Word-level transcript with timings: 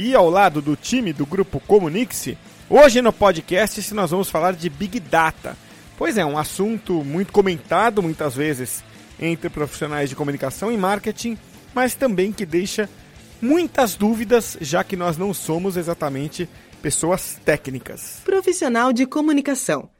e 0.00 0.14
ao 0.14 0.30
lado 0.30 0.62
do 0.62 0.74
time 0.74 1.12
do 1.12 1.26
grupo 1.26 1.60
Comunix, 1.60 2.28
hoje 2.70 3.02
no 3.02 3.12
podcast 3.12 3.92
nós 3.92 4.10
vamos 4.10 4.30
falar 4.30 4.54
de 4.54 4.70
Big 4.70 4.98
Data. 4.98 5.54
Pois 5.98 6.16
é, 6.16 6.24
um 6.24 6.38
assunto 6.38 7.04
muito 7.04 7.30
comentado 7.30 8.02
muitas 8.02 8.34
vezes 8.34 8.82
entre 9.20 9.50
profissionais 9.50 10.08
de 10.08 10.16
comunicação 10.16 10.72
e 10.72 10.76
marketing, 10.78 11.36
mas 11.74 11.94
também 11.94 12.32
que 12.32 12.46
deixa 12.46 12.88
muitas 13.42 13.94
dúvidas, 13.94 14.56
já 14.62 14.82
que 14.82 14.96
nós 14.96 15.18
não 15.18 15.34
somos 15.34 15.76
exatamente 15.76 16.48
pessoas 16.80 17.38
técnicas. 17.44 18.22
Profissional 18.24 18.94
de 18.94 19.04
comunicação. 19.04 19.90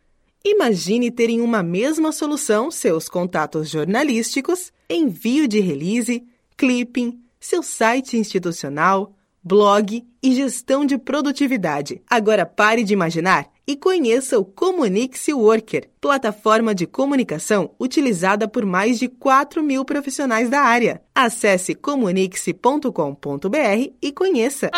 Imagine 0.42 1.10
ter 1.10 1.28
em 1.28 1.42
uma 1.42 1.62
mesma 1.62 2.10
solução 2.10 2.70
seus 2.70 3.06
contatos 3.06 3.68
jornalísticos, 3.68 4.72
envio 4.88 5.46
de 5.46 5.60
release, 5.60 6.26
clipping, 6.56 7.20
seu 7.38 7.62
site 7.62 8.16
institucional, 8.16 9.14
blog 9.42 10.04
e 10.22 10.34
gestão 10.34 10.84
de 10.84 10.98
produtividade. 10.98 12.02
Agora 12.08 12.44
pare 12.44 12.84
de 12.84 12.92
imaginar 12.92 13.46
e 13.66 13.76
conheça 13.76 14.38
o 14.38 14.44
Comunix 14.44 15.28
Worker, 15.28 15.88
plataforma 16.00 16.74
de 16.74 16.86
comunicação 16.86 17.70
utilizada 17.78 18.48
por 18.48 18.66
mais 18.66 18.98
de 18.98 19.08
4 19.08 19.62
mil 19.62 19.84
profissionais 19.84 20.50
da 20.50 20.60
área. 20.60 21.00
Acesse 21.14 21.74
comunix.com.br 21.74 23.92
e 24.02 24.12
conheça. 24.12 24.70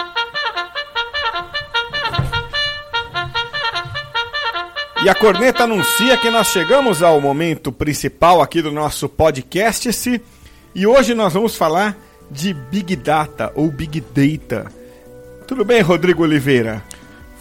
E 5.04 5.08
a 5.08 5.14
corneta 5.16 5.64
anuncia 5.64 6.16
que 6.16 6.30
nós 6.30 6.48
chegamos 6.48 7.02
ao 7.02 7.20
momento 7.20 7.72
principal 7.72 8.40
aqui 8.40 8.62
do 8.62 8.70
nosso 8.70 9.08
podcast. 9.08 10.22
E 10.74 10.86
hoje 10.86 11.12
nós 11.12 11.32
vamos 11.32 11.56
falar 11.56 11.96
de 12.32 12.54
Big 12.54 12.96
Data 12.96 13.52
ou 13.54 13.70
Big 13.70 14.00
Data. 14.00 14.66
Tudo 15.46 15.64
bem, 15.64 15.82
Rodrigo 15.82 16.22
Oliveira? 16.22 16.82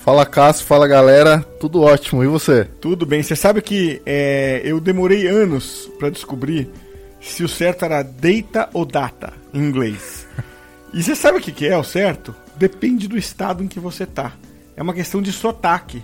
Fala 0.04 0.26
Cássio, 0.26 0.66
fala 0.66 0.88
galera, 0.88 1.46
tudo 1.60 1.82
ótimo, 1.82 2.24
e 2.24 2.28
você? 2.28 2.66
Tudo 2.82 3.06
bem, 3.06 3.22
você 3.22 3.36
sabe 3.36 3.62
que 3.62 4.02
é, 4.06 4.62
eu 4.66 4.80
demorei 4.80 5.28
anos 5.28 5.90
para 6.00 6.10
descobrir 6.10 6.70
se 7.22 7.44
o 7.44 7.48
certo 7.48 7.86
era 7.86 8.02
data 8.02 8.68
ou 8.74 8.84
data 8.84 9.32
em 9.54 9.60
inglês. 9.60 10.28
E 10.94 11.02
você 11.02 11.16
sabe 11.16 11.38
o 11.38 11.42
que, 11.42 11.52
que 11.52 11.68
é 11.68 11.78
o 11.78 11.84
certo? 11.84 12.36
Depende 12.58 13.08
do 13.08 13.18
estado 13.18 13.64
em 13.64 13.68
que 13.68 13.80
você 13.80 14.06
tá. 14.06 14.34
É 14.76 14.82
uma 14.82 14.94
questão 14.94 15.22
de 15.22 15.32
sotaque. 15.32 16.04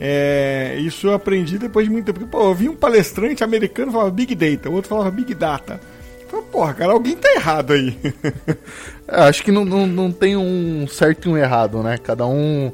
É, 0.00 0.76
isso 0.80 1.06
eu 1.06 1.14
aprendi 1.14 1.58
depois 1.58 1.86
de 1.86 1.92
muito 1.92 2.12
tempo. 2.12 2.26
Pô, 2.26 2.42
eu 2.44 2.54
vi 2.54 2.68
um 2.68 2.74
palestrante 2.74 3.44
americano 3.44 3.92
falava 3.92 4.10
Big 4.10 4.34
Data, 4.34 4.68
o 4.68 4.72
outro 4.72 4.88
falava 4.88 5.10
Big 5.10 5.34
Data. 5.34 5.80
Falei, 6.28 6.46
porra, 6.50 6.74
cara, 6.74 6.92
alguém 6.92 7.16
tá 7.16 7.32
errado 7.34 7.72
aí. 7.72 7.96
é, 9.06 9.22
acho 9.22 9.42
que 9.42 9.52
não, 9.52 9.64
não, 9.64 9.86
não 9.86 10.12
tem 10.12 10.36
um 10.36 10.86
certo 10.88 11.28
e 11.28 11.32
um 11.32 11.36
errado, 11.36 11.82
né? 11.82 11.98
Cada 11.98 12.26
um 12.26 12.72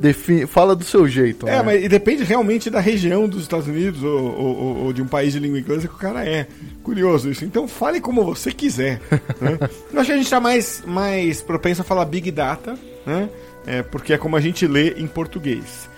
define, 0.00 0.46
fala 0.46 0.74
do 0.74 0.84
seu 0.84 1.06
jeito. 1.06 1.48
É, 1.48 1.56
né? 1.56 1.62
mas 1.62 1.88
depende 1.88 2.24
realmente 2.24 2.68
da 2.70 2.80
região 2.80 3.28
dos 3.28 3.42
Estados 3.42 3.66
Unidos 3.66 4.02
ou, 4.02 4.18
ou, 4.18 4.76
ou, 4.84 4.92
de 4.92 5.02
um 5.02 5.06
país 5.06 5.32
de 5.32 5.38
língua 5.38 5.58
inglesa 5.58 5.88
que 5.88 5.94
o 5.94 5.98
cara 5.98 6.26
é. 6.26 6.46
Curioso 6.82 7.30
isso. 7.30 7.44
Então 7.44 7.66
fale 7.68 8.00
como 8.00 8.24
você 8.24 8.52
quiser. 8.52 9.00
né? 9.40 9.58
Eu 9.92 10.00
acho 10.00 10.06
que 10.06 10.12
a 10.12 10.16
gente 10.16 10.30
tá 10.30 10.40
mais, 10.40 10.82
mais 10.86 11.40
propenso 11.40 11.82
a 11.82 11.84
falar 11.84 12.04
Big 12.04 12.30
Data, 12.30 12.76
né? 13.04 13.28
É, 13.66 13.82
porque 13.82 14.12
é 14.12 14.18
como 14.18 14.36
a 14.36 14.40
gente 14.40 14.66
lê 14.66 14.90
em 14.90 15.06
português. 15.06 15.88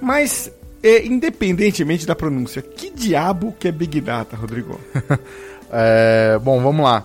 Mas, 0.00 0.50
é, 0.82 1.06
independentemente 1.06 2.06
da 2.06 2.16
pronúncia, 2.16 2.60
que 2.60 2.90
diabo 2.90 3.54
que 3.58 3.68
é 3.68 3.72
Big 3.72 4.00
Data, 4.00 4.36
Rodrigo? 4.36 4.80
É, 5.70 6.38
bom, 6.42 6.60
vamos 6.60 6.84
lá. 6.84 7.02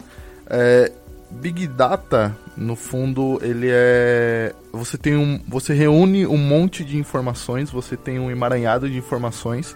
É, 0.49 0.91
Big 1.29 1.67
Data, 1.67 2.35
no 2.57 2.75
fundo, 2.75 3.39
ele 3.41 3.67
é. 3.69 4.53
Você 4.71 4.97
tem 4.97 5.15
um. 5.15 5.39
Você 5.47 5.73
reúne 5.73 6.27
um 6.27 6.37
monte 6.37 6.83
de 6.83 6.97
informações, 6.97 7.69
você 7.69 7.95
tem 7.95 8.19
um 8.19 8.29
emaranhado 8.29 8.89
de 8.89 8.97
informações 8.97 9.75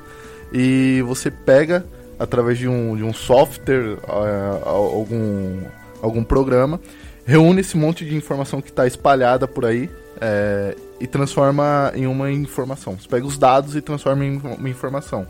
e 0.52 1.02
você 1.06 1.32
pega 1.32 1.86
através 2.20 2.58
de 2.58 2.68
um, 2.68 2.96
de 2.96 3.04
um 3.04 3.14
software, 3.14 3.98
uh, 4.08 4.68
algum, 4.68 5.62
algum 6.02 6.24
programa, 6.24 6.80
reúne 7.26 7.62
esse 7.62 7.76
monte 7.78 8.06
de 8.06 8.16
informação 8.16 8.62
que 8.62 8.70
está 8.70 8.88
espalhada 8.88 9.48
por 9.48 9.66
aí 9.66 9.90
é, 10.22 10.76
e 11.00 11.08
transforma 11.08 11.92
em 11.94 12.08
uma 12.08 12.32
informação. 12.32 12.98
Você 12.98 13.08
pega 13.08 13.26
os 13.26 13.38
dados 13.38 13.76
e 13.76 13.82
transforma 13.82 14.24
em 14.24 14.38
uma 14.38 14.70
informação. 14.70 15.28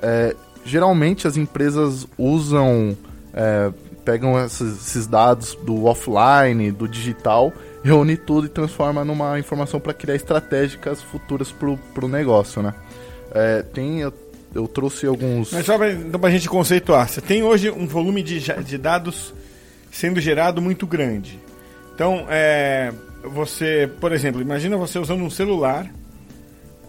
É, 0.00 0.34
geralmente 0.64 1.26
as 1.26 1.36
empresas 1.36 2.06
usam, 2.16 2.96
é, 3.34 3.70
pegam 4.04 4.42
esses, 4.44 5.06
dados 5.06 5.56
do 5.62 5.84
offline, 5.84 6.70
do 6.70 6.88
digital, 6.88 7.52
reúne 7.82 8.16
tudo 8.16 8.46
e 8.46 8.48
transforma 8.48 9.04
numa 9.04 9.38
informação 9.38 9.80
para 9.80 9.92
criar 9.92 10.14
estratégicas 10.14 11.02
futuras 11.02 11.52
para 11.52 12.04
o 12.04 12.08
negócio, 12.08 12.62
né? 12.62 12.74
É, 13.34 13.62
tem, 13.62 14.00
eu, 14.00 14.12
eu, 14.54 14.68
trouxe 14.68 15.06
alguns... 15.06 15.52
Mas 15.52 15.66
só 15.66 15.78
para 15.78 15.92
então, 15.92 16.20
a 16.22 16.30
gente 16.30 16.48
conceituar, 16.48 17.08
você 17.08 17.20
tem 17.20 17.42
hoje 17.42 17.70
um 17.70 17.86
volume 17.86 18.22
de, 18.22 18.40
de 18.40 18.78
dados 18.78 19.34
sendo 19.90 20.20
gerado 20.20 20.60
muito 20.60 20.86
grande. 20.86 21.38
Então, 21.94 22.26
é, 22.28 22.92
você, 23.22 23.90
por 24.00 24.12
exemplo, 24.12 24.40
imagina 24.40 24.76
você 24.76 24.98
usando 24.98 25.22
um 25.22 25.30
celular, 25.30 25.90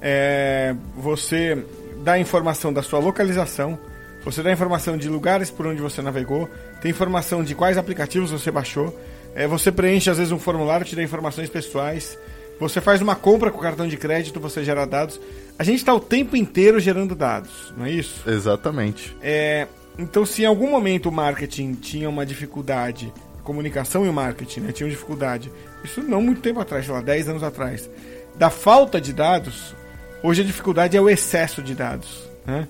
é, 0.01 0.75
você 0.97 1.63
dá 2.03 2.19
informação 2.19 2.71
da 2.73 2.83
sua 2.83 2.99
localização, 2.99 3.79
você 4.23 4.43
dá 4.43 4.51
informação 4.51 4.97
de 4.97 5.09
lugares 5.09 5.49
por 5.49 5.65
onde 5.65 5.81
você 5.81 6.01
navegou, 6.01 6.49
tem 6.81 6.91
informação 6.91 7.43
de 7.43 7.55
quais 7.55 7.77
aplicativos 7.77 8.31
você 8.31 8.51
baixou, 8.51 8.97
é, 9.33 9.47
você 9.47 9.71
preenche 9.71 10.09
às 10.09 10.17
vezes 10.17 10.31
um 10.31 10.39
formulário, 10.39 10.85
te 10.85 10.95
dá 10.95 11.01
informações 11.01 11.49
pessoais, 11.49 12.17
você 12.59 12.79
faz 12.79 13.01
uma 13.01 13.15
compra 13.15 13.49
com 13.49 13.59
cartão 13.59 13.87
de 13.87 13.97
crédito, 13.97 14.39
você 14.39 14.63
gera 14.63 14.85
dados. 14.85 15.19
A 15.57 15.63
gente 15.63 15.77
está 15.77 15.93
o 15.93 15.99
tempo 15.99 16.35
inteiro 16.35 16.79
gerando 16.79 17.15
dados, 17.15 17.73
não 17.75 17.85
é 17.85 17.91
isso? 17.91 18.29
Exatamente. 18.29 19.15
É, 19.21 19.67
então, 19.97 20.25
se 20.25 20.43
em 20.43 20.45
algum 20.45 20.69
momento 20.69 21.09
o 21.09 21.11
marketing 21.11 21.73
tinha 21.73 22.09
uma 22.09 22.25
dificuldade, 22.25 23.13
comunicação 23.43 24.05
e 24.05 24.09
o 24.09 24.13
marketing 24.13 24.61
né, 24.61 24.71
tinham 24.71 24.89
dificuldade, 24.89 25.51
isso 25.83 26.01
não 26.01 26.21
muito 26.21 26.41
tempo 26.41 26.59
atrás, 26.59 26.85
sei 26.85 26.93
lá, 26.93 27.01
10 27.01 27.29
anos 27.29 27.43
atrás, 27.43 27.89
da 28.35 28.49
falta 28.49 29.01
de 29.01 29.13
dados, 29.13 29.75
Hoje 30.23 30.41
a 30.41 30.45
dificuldade 30.45 30.95
é 30.95 31.01
o 31.01 31.09
excesso 31.09 31.61
de 31.61 31.75
dados. 31.75 32.29
Né? 32.45 32.65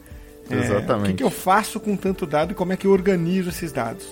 Exatamente. 0.50 0.92
É, 0.92 0.96
o 0.96 1.04
que, 1.04 1.14
que, 1.14 1.24
eu 1.24 1.30
faço 1.30 1.80
com 1.80 1.96
tanto 1.96 2.26
dado 2.26 2.52
e 2.52 2.56
como 2.56 2.74
é 2.74 2.78
que 2.78 2.88
eu 2.88 2.92
organizo 2.92 3.50
esses 3.50 3.72
dados? 3.72 4.06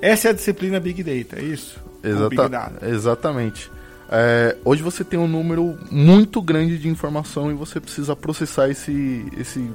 Essa 0.00 0.28
é 0.28 0.30
a 0.30 0.34
disciplina 0.34 0.78
Big 0.78 1.02
Data, 1.02 1.40
é 1.40 1.44
isso? 1.44 1.82
Exata 2.02 2.72
exatamente. 2.82 3.70
É, 4.10 4.56
hoje 4.64 4.82
você 4.82 5.02
tem 5.02 5.18
um 5.18 5.26
número 5.26 5.76
muito 5.90 6.40
grande 6.40 6.78
de 6.78 6.88
informação 6.88 7.50
e 7.50 7.54
você 7.54 7.80
precisa 7.80 8.14
processar 8.14 8.68
esse, 8.68 9.26
esse, 9.38 9.68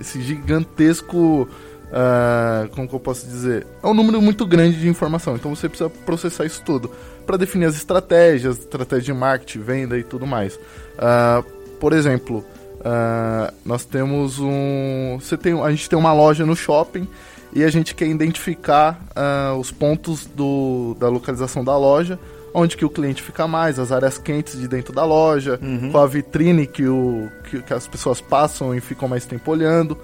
esse 0.00 0.22
gigantesco. 0.22 1.48
Uh, 1.88 2.68
como 2.74 2.86
que 2.86 2.94
eu 2.94 3.00
posso 3.00 3.26
dizer? 3.26 3.66
É 3.82 3.86
um 3.86 3.94
número 3.94 4.20
muito 4.20 4.46
grande 4.46 4.78
de 4.78 4.88
informação, 4.88 5.36
então 5.36 5.54
você 5.54 5.70
precisa 5.70 5.88
processar 5.88 6.44
isso 6.44 6.62
tudo 6.62 6.90
para 7.26 7.38
definir 7.38 7.64
as 7.64 7.76
estratégias, 7.76 8.58
estratégia 8.58 9.12
de 9.14 9.18
marketing, 9.18 9.60
venda 9.60 9.98
e 9.98 10.04
tudo 10.04 10.26
mais. 10.26 10.54
Uh, 10.54 11.57
por 11.78 11.92
exemplo, 11.92 12.44
uh, 12.78 13.52
nós 13.64 13.84
temos 13.84 14.38
um. 14.38 15.18
Você 15.20 15.36
tem, 15.36 15.60
a 15.60 15.70
gente 15.70 15.88
tem 15.88 15.98
uma 15.98 16.12
loja 16.12 16.44
no 16.44 16.56
shopping 16.56 17.06
e 17.52 17.64
a 17.64 17.70
gente 17.70 17.94
quer 17.94 18.06
identificar 18.06 19.00
uh, 19.10 19.56
os 19.58 19.70
pontos 19.70 20.26
do, 20.26 20.96
da 20.98 21.08
localização 21.08 21.64
da 21.64 21.76
loja, 21.76 22.18
onde 22.52 22.76
que 22.76 22.84
o 22.84 22.90
cliente 22.90 23.22
fica 23.22 23.46
mais, 23.46 23.78
as 23.78 23.90
áreas 23.90 24.18
quentes 24.18 24.58
de 24.58 24.68
dentro 24.68 24.92
da 24.92 25.04
loja, 25.04 25.58
uhum. 25.62 25.90
qual 25.90 26.04
a 26.04 26.06
vitrine 26.06 26.66
que, 26.66 26.86
o, 26.86 27.30
que, 27.44 27.62
que, 27.62 27.72
as 27.72 27.86
pessoas 27.86 28.20
passam 28.20 28.74
e 28.74 28.80
ficam 28.80 29.08
mais 29.08 29.24
tempo 29.24 29.50
olhando. 29.50 29.96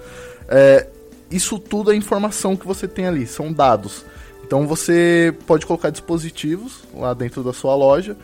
É, 0.47 0.87
isso 1.29 1.59
tudo 1.59 1.91
é 1.91 1.95
informação 1.95 2.55
que 2.55 2.65
você 2.65 2.87
tem 2.87 3.07
ali, 3.07 3.27
são 3.27 3.51
dados. 3.51 4.05
Então 4.45 4.67
você 4.67 5.33
pode 5.47 5.65
colocar 5.65 5.89
dispositivos 5.89 6.83
lá 6.93 7.13
dentro 7.13 7.43
da 7.43 7.51
sua 7.51 7.75
loja, 7.75 8.15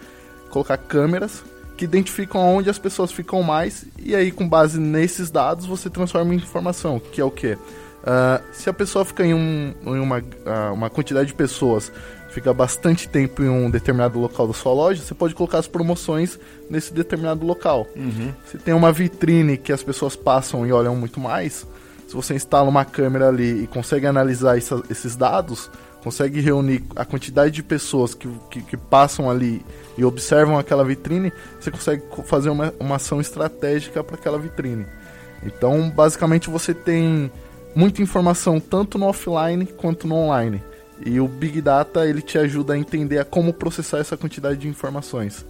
colocar 0.51 0.77
câmeras 0.77 1.43
que 1.81 1.85
identificam 1.85 2.57
onde 2.57 2.69
as 2.69 2.77
pessoas 2.77 3.11
ficam 3.11 3.41
mais 3.41 3.85
e 3.97 4.15
aí 4.15 4.31
com 4.31 4.47
base 4.47 4.79
nesses 4.79 5.31
dados 5.31 5.65
você 5.65 5.89
transforma 5.89 6.31
em 6.31 6.37
informação, 6.37 6.99
que 6.99 7.19
é 7.19 7.23
o 7.23 7.31
que? 7.31 7.53
Uh, 7.53 7.59
ah, 8.05 8.41
se 8.51 8.69
a 8.69 8.73
pessoa 8.73 9.03
fica 9.03 9.25
em, 9.25 9.33
um, 9.33 9.73
em 9.87 9.99
uma, 9.99 10.19
uh, 10.19 10.73
uma 10.75 10.91
quantidade 10.91 11.29
de 11.29 11.33
pessoas 11.33 11.91
fica 12.29 12.53
bastante 12.53 13.09
tempo 13.09 13.41
em 13.41 13.49
um 13.49 13.67
determinado 13.67 14.19
local 14.19 14.47
da 14.47 14.53
sua 14.53 14.71
loja, 14.73 15.01
você 15.01 15.15
pode 15.15 15.33
colocar 15.33 15.57
as 15.57 15.67
promoções 15.67 16.39
nesse 16.69 16.93
determinado 16.93 17.43
local. 17.47 17.87
Uhum. 17.95 18.31
Se 18.45 18.59
tem 18.59 18.75
uma 18.75 18.91
vitrine 18.91 19.57
que 19.57 19.73
as 19.73 19.81
pessoas 19.81 20.15
passam 20.15 20.67
e 20.67 20.71
olham 20.71 20.95
muito 20.95 21.19
mais, 21.19 21.65
se 22.07 22.13
você 22.13 22.35
instala 22.35 22.69
uma 22.69 22.85
câmera 22.85 23.29
ali 23.29 23.63
e 23.63 23.67
consegue 23.67 24.05
analisar 24.05 24.55
essa, 24.55 24.83
esses 24.87 25.15
dados, 25.15 25.71
consegue 26.03 26.39
reunir 26.41 26.83
a 26.95 27.05
quantidade 27.05 27.53
de 27.53 27.63
pessoas 27.63 28.13
que, 28.13 28.27
que, 28.49 28.61
que, 28.61 28.77
passam 28.77 29.29
ali 29.29 29.63
e 29.97 30.03
observam 30.03 30.57
aquela 30.57 30.83
vitrine, 30.83 31.31
você 31.59 31.69
consegue 31.69 32.03
fazer 32.25 32.49
uma, 32.49 32.73
uma 32.79 32.95
ação 32.95 33.21
estratégica 33.21 34.03
para 34.03 34.15
aquela 34.15 34.37
vitrine. 34.37 34.85
Então, 35.43 35.89
basicamente, 35.89 36.49
você 36.49 36.73
tem 36.73 37.31
muita 37.75 38.01
informação 38.01 38.59
tanto 38.59 38.97
no 38.97 39.05
offline 39.05 39.65
quanto 39.65 40.07
no 40.07 40.15
online. 40.15 40.61
E 41.03 41.19
o 41.19 41.27
Big 41.27 41.61
Data 41.61 42.05
ele 42.05 42.21
te 42.21 42.37
ajuda 42.37 42.73
a 42.73 42.77
entender 42.77 43.17
a 43.17 43.25
como 43.25 43.53
processar 43.53 43.97
essa 43.99 44.15
quantidade 44.15 44.59
de 44.59 44.67
informações. 44.67 45.45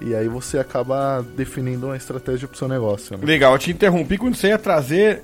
E 0.00 0.14
aí 0.14 0.28
você 0.28 0.58
acaba 0.58 1.24
definindo 1.36 1.86
uma 1.86 1.96
estratégia 1.96 2.48
para 2.48 2.54
o 2.54 2.58
seu 2.58 2.68
negócio. 2.68 3.16
Né? 3.16 3.24
Legal, 3.24 3.52
eu 3.52 3.58
te 3.58 3.70
interrompi 3.70 4.18
quando 4.18 4.34
você 4.34 4.48
ia 4.48 4.58
trazer 4.58 5.22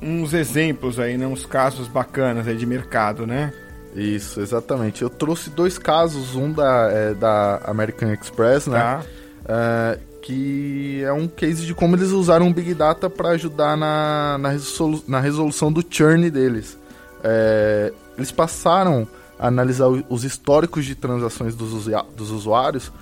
uns 0.00 0.34
exemplos 0.34 0.98
aí, 0.98 1.16
né, 1.16 1.26
uns 1.26 1.46
casos 1.46 1.88
bacanas 1.88 2.46
aí 2.46 2.56
de 2.56 2.66
mercado, 2.66 3.26
né? 3.26 3.52
Isso, 3.94 4.40
exatamente. 4.40 5.02
Eu 5.02 5.10
trouxe 5.10 5.50
dois 5.50 5.78
casos, 5.78 6.34
um 6.34 6.52
da, 6.52 6.88
é, 6.90 7.14
da 7.14 7.60
American 7.64 8.12
Express, 8.12 8.66
né? 8.66 8.78
Tá. 8.78 9.02
É, 9.44 9.98
que 10.22 11.02
é 11.02 11.12
um 11.12 11.26
case 11.26 11.66
de 11.66 11.74
como 11.74 11.96
eles 11.96 12.10
usaram 12.10 12.48
o 12.48 12.54
Big 12.54 12.72
Data 12.74 13.10
para 13.10 13.30
ajudar 13.30 13.76
na, 13.76 14.38
na, 14.38 14.50
resolu 14.50 15.02
na, 15.06 15.20
resolução 15.20 15.72
do 15.72 15.84
churn 15.88 16.30
deles. 16.30 16.78
É, 17.24 17.92
eles 18.16 18.30
passaram 18.30 19.06
analisar 19.38 19.88
os 19.88 20.24
históricos 20.24 20.84
de 20.84 20.94
transações 20.94 21.56
dos, 21.56 21.86
dos 22.16 22.30
usuários 22.30 22.92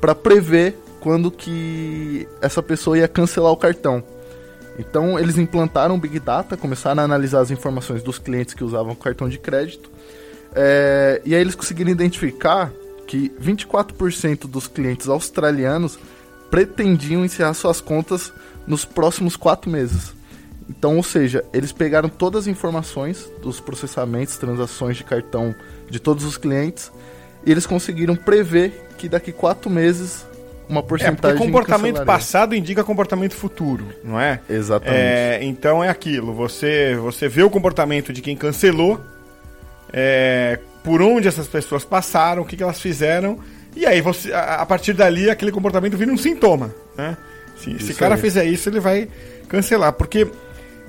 para 0.00 0.14
prever 0.14 0.78
quando 1.00 1.30
que 1.30 2.26
essa 2.40 2.62
pessoa 2.62 2.98
ia 2.98 3.06
cancelar 3.06 3.52
o 3.52 3.56
cartão. 3.56 4.02
Então 4.78 5.18
eles 5.18 5.36
implantaram 5.36 5.98
Big 5.98 6.20
Data, 6.20 6.56
começaram 6.56 7.02
a 7.02 7.04
analisar 7.04 7.40
as 7.40 7.50
informações 7.50 8.02
dos 8.02 8.18
clientes 8.18 8.54
que 8.54 8.62
usavam 8.62 8.94
cartão 8.94 9.28
de 9.28 9.38
crédito, 9.38 9.90
é, 10.54 11.20
e 11.24 11.34
aí 11.34 11.40
eles 11.40 11.54
conseguiram 11.54 11.90
identificar 11.90 12.72
que 13.06 13.30
24% 13.40 14.46
dos 14.46 14.66
clientes 14.66 15.08
australianos 15.08 15.98
pretendiam 16.50 17.24
encerrar 17.24 17.54
suas 17.54 17.80
contas 17.80 18.32
nos 18.66 18.84
próximos 18.84 19.36
quatro 19.36 19.70
meses. 19.70 20.14
Então, 20.68 20.96
ou 20.96 21.02
seja, 21.02 21.44
eles 21.52 21.72
pegaram 21.72 22.08
todas 22.08 22.42
as 22.42 22.46
informações 22.46 23.28
dos 23.42 23.58
processamentos, 23.58 24.36
transações 24.36 24.98
de 24.98 25.04
cartão 25.04 25.54
de 25.88 25.98
todos 25.98 26.24
os 26.24 26.36
clientes 26.36 26.92
e 27.44 27.50
eles 27.50 27.66
conseguiram 27.66 28.14
prever 28.14 28.88
que 28.98 29.08
daqui 29.08 29.32
quatro 29.32 29.70
meses 29.70 30.26
uma 30.68 30.82
porcentagem. 30.82 31.36
É, 31.36 31.40
comportamento 31.40 32.04
passado 32.04 32.54
indica 32.54 32.84
comportamento 32.84 33.34
futuro, 33.34 33.86
não 34.04 34.20
é? 34.20 34.40
Exatamente. 34.48 35.00
É, 35.00 35.38
então 35.42 35.82
é 35.82 35.88
aquilo. 35.88 36.34
Você 36.34 36.94
você 36.96 37.28
vê 37.28 37.42
o 37.42 37.50
comportamento 37.50 38.12
de 38.12 38.20
quem 38.20 38.36
cancelou, 38.36 39.00
é, 39.92 40.58
por 40.84 41.00
onde 41.00 41.26
essas 41.26 41.46
pessoas 41.46 41.84
passaram, 41.84 42.42
o 42.42 42.44
que, 42.44 42.56
que 42.56 42.62
elas 42.62 42.80
fizeram 42.80 43.38
e 43.78 43.86
aí 43.86 44.00
você 44.00 44.32
a, 44.32 44.56
a, 44.56 44.66
partir 44.66 44.92
dali 44.92 45.30
aquele 45.30 45.52
comportamento 45.52 45.96
vira 45.96 46.10
um 46.10 46.16
sintoma, 46.16 46.74
né? 46.96 47.16
Se 47.56 47.72
esse 47.72 47.94
cara 47.94 48.14
aí. 48.14 48.20
fizer 48.20 48.44
isso, 48.44 48.68
ele 48.68 48.80
vai 48.80 49.08
cancelar, 49.48 49.92
porque 49.92 50.26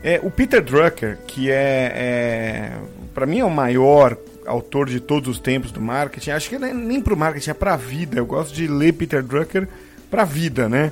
é, 0.03 0.19
o 0.23 0.29
Peter 0.29 0.61
Drucker, 0.61 1.17
que 1.27 1.51
é, 1.51 1.91
é 1.95 2.71
para 3.13 3.25
mim 3.25 3.39
é 3.39 3.45
o 3.45 3.49
maior 3.49 4.17
autor 4.49 4.89
de 4.89 4.99
todos 4.99 5.29
os 5.29 5.39
tempos 5.39 5.71
do 5.71 5.79
marketing, 5.79 6.31
acho 6.31 6.49
que 6.49 6.57
nem, 6.57 6.99
para 6.99 7.13
o 7.13 7.17
marketing, 7.17 7.51
é 7.51 7.53
para 7.53 7.73
a 7.73 7.77
vida. 7.77 8.17
Eu 8.17 8.25
gosto 8.25 8.53
de 8.53 8.67
ler 8.67 8.93
Peter 8.93 9.23
Drucker 9.23 9.67
para 10.09 10.23
a 10.23 10.25
vida, 10.25 10.67
né? 10.67 10.91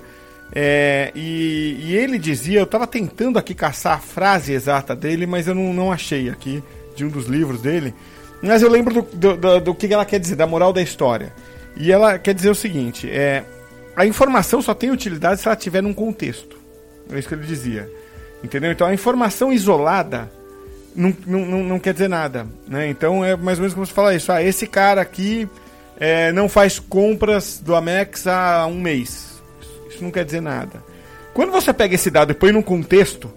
É, 0.54 1.12
e, 1.14 1.78
e, 1.82 1.96
ele 1.96 2.18
dizia, 2.18 2.60
eu 2.60 2.64
estava 2.64 2.88
tentando 2.88 3.38
aqui 3.38 3.54
caçar 3.54 3.98
a 3.98 4.00
frase 4.00 4.54
exata 4.54 4.96
dele, 4.96 5.26
mas 5.26 5.48
eu 5.48 5.56
não, 5.56 5.74
não 5.74 5.92
achei 5.92 6.30
aqui 6.30 6.64
de 6.96 7.04
um 7.04 7.10
dos 7.10 7.26
livros 7.26 7.62
dele. 7.62 7.94
Mas 8.42 8.62
eu 8.62 8.70
lembro 8.70 8.94
do, 8.94 9.02
do, 9.02 9.36
do, 9.36 9.60
do 9.60 9.76
que 9.76 9.92
ela 9.94 10.06
quer 10.06 10.20
dizer, 10.20 10.36
da 10.36 10.48
moral 10.48 10.72
da 10.72 10.82
história. 10.82 11.34
E 11.76 11.92
ela 11.92 12.18
quer 12.18 12.34
dizer 12.34 12.50
o 12.50 12.56
seguinte: 12.56 13.10
é, 13.10 13.44
a 13.96 14.06
informação 14.06 14.62
só 14.62 14.74
tem 14.74 14.92
utilidade 14.92 15.42
se 15.42 15.48
ela 15.48 15.56
tiver 15.56 15.82
num 15.82 15.94
contexto. 15.94 16.58
É 17.12 17.20
isso 17.20 17.28
que 17.28 17.34
ele 17.34 17.46
dizia. 17.46 17.90
Entendeu? 18.44 18.72
Então 18.72 18.88
a 18.88 18.94
informação 18.94 19.52
isolada 19.52 20.32
não, 20.98 21.16
não, 21.26 21.64
não 21.64 21.80
quer 21.80 21.94
dizer 21.94 22.10
nada. 22.10 22.48
Né? 22.68 22.90
Então 22.90 23.24
é 23.24 23.36
mais 23.36 23.60
ou 23.60 23.62
menos 23.62 23.74
como 23.74 23.86
você 23.86 23.94
fala 23.94 24.16
isso. 24.16 24.32
Ah, 24.32 24.42
esse 24.42 24.66
cara 24.66 25.00
aqui 25.00 25.48
é, 26.00 26.32
não 26.32 26.50
faz 26.50 26.80
compras 26.80 27.62
do 27.64 27.76
Amex 27.76 28.26
há 28.26 28.66
um 28.66 28.82
mês. 28.82 29.42
Isso 29.88 30.04
não 30.04 30.12
quer 30.12 30.26
dizer 30.26 30.42
nada. 30.42 30.84
Quando 31.34 31.52
você 31.52 31.72
pega 31.72 31.94
esse 31.94 32.10
dado 32.10 32.32
e 32.32 32.36
põe 32.36 32.52
num 32.52 32.64
contexto 32.64 33.32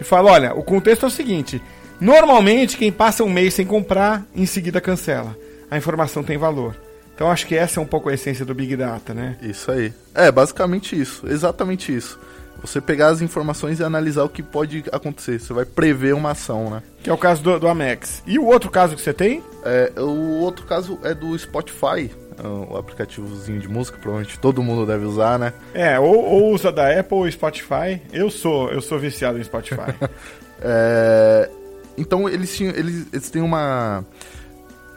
e 0.00 0.04
fala, 0.04 0.32
olha, 0.32 0.54
o 0.54 0.62
contexto 0.62 1.04
é 1.04 1.08
o 1.08 1.10
seguinte. 1.10 1.60
Normalmente 2.00 2.78
quem 2.78 2.90
passa 2.90 3.22
um 3.22 3.30
mês 3.30 3.54
sem 3.54 3.66
comprar, 3.66 4.26
em 4.34 4.46
seguida 4.46 4.80
cancela. 4.80 5.36
A 5.70 5.76
informação 5.76 6.22
tem 6.22 6.38
valor. 6.38 6.74
Então 7.14 7.30
acho 7.30 7.46
que 7.46 7.54
essa 7.54 7.78
é 7.78 7.82
um 7.82 7.86
pouco 7.86 8.08
a 8.08 8.14
essência 8.14 8.44
do 8.44 8.54
Big 8.54 8.74
Data, 8.74 9.12
né? 9.12 9.36
Isso 9.42 9.70
aí. 9.70 9.92
É, 10.14 10.32
basicamente 10.32 10.98
isso. 10.98 11.26
Exatamente 11.28 11.94
isso. 11.94 12.18
Você 12.60 12.80
pegar 12.80 13.08
as 13.08 13.20
informações 13.20 13.80
e 13.80 13.84
analisar 13.84 14.22
o 14.22 14.28
que 14.28 14.42
pode 14.42 14.84
acontecer. 14.92 15.40
Você 15.40 15.52
vai 15.52 15.64
prever 15.64 16.14
uma 16.14 16.30
ação, 16.30 16.70
né? 16.70 16.82
Que 17.02 17.10
é 17.10 17.12
o 17.12 17.18
caso 17.18 17.42
do, 17.42 17.58
do 17.58 17.66
Amex. 17.66 18.22
E 18.26 18.38
o 18.38 18.44
outro 18.44 18.70
caso 18.70 18.94
que 18.94 19.02
você 19.02 19.12
tem? 19.12 19.42
É, 19.64 19.92
o 20.00 20.40
outro 20.40 20.64
caso 20.64 20.98
é 21.02 21.14
do 21.14 21.36
Spotify. 21.36 22.10
É 22.42 22.46
o 22.46 22.76
aplicativozinho 22.76 23.60
de 23.60 23.68
música, 23.68 23.98
provavelmente 23.98 24.38
todo 24.38 24.62
mundo 24.62 24.86
deve 24.86 25.04
usar, 25.04 25.38
né? 25.38 25.52
É, 25.74 25.98
ou, 25.98 26.24
ou 26.24 26.52
usa 26.52 26.70
da 26.70 26.98
Apple 26.98 27.18
ou 27.18 27.30
Spotify. 27.30 28.00
Eu 28.12 28.30
sou, 28.30 28.70
eu 28.70 28.80
sou 28.80 28.98
viciado 28.98 29.38
em 29.38 29.44
Spotify. 29.44 29.94
é, 30.60 31.50
então 31.96 32.28
eles 32.28 32.56
tinham, 32.56 32.74
eles, 32.74 33.06
eles 33.12 33.30
têm 33.30 33.42
uma 33.42 34.04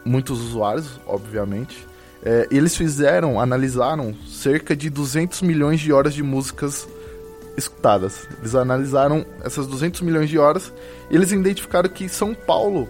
muitos 0.04 0.40
usuários, 0.40 1.00
obviamente. 1.06 1.86
É, 2.24 2.46
eles 2.50 2.76
fizeram, 2.76 3.40
analisaram 3.40 4.14
cerca 4.26 4.74
de 4.74 4.88
200 4.88 5.42
milhões 5.42 5.80
de 5.80 5.92
horas 5.92 6.14
de 6.14 6.22
músicas 6.22 6.88
escutadas. 7.56 8.28
Eles 8.40 8.54
analisaram 8.54 9.24
essas 9.42 9.66
200 9.66 10.00
milhões 10.02 10.28
de 10.28 10.38
horas 10.38 10.72
e 11.10 11.14
eles 11.14 11.32
identificaram 11.32 11.88
que 11.88 12.08
São 12.08 12.34
Paulo 12.34 12.88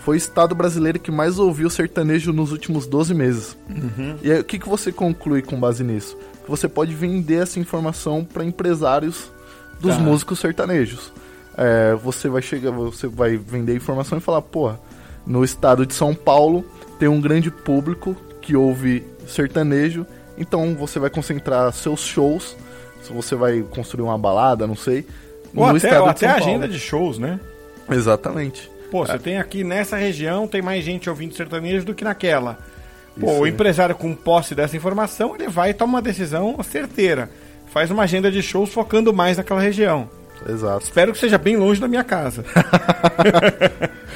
foi 0.00 0.14
o 0.14 0.18
estado 0.18 0.54
brasileiro 0.54 1.00
que 1.00 1.10
mais 1.10 1.36
ouviu 1.36 1.68
sertanejo 1.68 2.32
nos 2.32 2.52
últimos 2.52 2.86
12 2.86 3.12
meses. 3.12 3.56
Uhum. 3.68 4.16
E 4.22 4.30
aí, 4.30 4.38
o 4.38 4.44
que, 4.44 4.58
que 4.58 4.68
você 4.68 4.92
conclui 4.92 5.42
com 5.42 5.58
base 5.58 5.82
nisso? 5.82 6.16
Que 6.44 6.48
você 6.48 6.68
pode 6.68 6.94
vender 6.94 7.42
essa 7.42 7.58
informação 7.58 8.24
para 8.24 8.44
empresários 8.44 9.32
dos 9.80 9.96
tá. 9.96 10.00
músicos 10.00 10.38
sertanejos. 10.38 11.12
É, 11.56 11.94
você 11.94 12.28
vai 12.28 12.40
chegar, 12.40 12.70
você 12.70 13.08
vai 13.08 13.36
vender 13.36 13.74
informação 13.74 14.18
e 14.18 14.20
falar, 14.20 14.42
porra, 14.42 14.78
no 15.26 15.42
estado 15.42 15.84
de 15.84 15.94
São 15.94 16.14
Paulo 16.14 16.64
tem 17.00 17.08
um 17.08 17.20
grande 17.20 17.50
público 17.50 18.14
que 18.40 18.54
ouve 18.54 19.04
sertanejo, 19.26 20.06
então 20.38 20.76
você 20.76 21.00
vai 21.00 21.10
concentrar 21.10 21.72
seus 21.72 22.00
shows 22.00 22.56
se 23.06 23.12
você 23.12 23.34
vai 23.34 23.62
construir 23.62 24.02
uma 24.02 24.18
balada, 24.18 24.66
não 24.66 24.76
sei. 24.76 25.06
Ou 25.54 25.64
até, 25.64 26.00
ou 26.00 26.06
até 26.06 26.26
a 26.26 26.34
agenda 26.34 26.68
de 26.68 26.78
shows, 26.78 27.18
né? 27.18 27.40
Exatamente. 27.90 28.70
Pô, 28.90 29.04
é. 29.04 29.06
você 29.06 29.18
tem 29.18 29.38
aqui 29.38 29.64
nessa 29.64 29.96
região, 29.96 30.46
tem 30.46 30.60
mais 30.60 30.84
gente 30.84 31.08
ouvindo 31.08 31.34
sertanejo 31.34 31.84
do 31.84 31.94
que 31.94 32.04
naquela. 32.04 32.58
Pô, 33.18 33.30
Isso 33.30 33.40
o 33.40 33.46
empresário 33.46 33.94
com 33.94 34.14
posse 34.14 34.54
dessa 34.54 34.76
informação, 34.76 35.34
ele 35.34 35.48
vai 35.48 35.70
e 35.70 35.74
toma 35.74 35.94
uma 35.94 36.02
decisão 36.02 36.56
certeira. 36.62 37.30
Faz 37.66 37.90
uma 37.90 38.02
agenda 38.02 38.30
de 38.30 38.42
shows 38.42 38.72
focando 38.72 39.12
mais 39.12 39.36
naquela 39.36 39.60
região. 39.60 40.08
Exato. 40.48 40.84
Espero 40.84 41.12
que 41.12 41.18
seja 41.18 41.38
bem 41.38 41.56
longe 41.56 41.80
da 41.80 41.88
minha 41.88 42.04
casa. 42.04 42.44